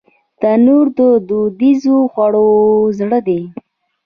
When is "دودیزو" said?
1.27-1.97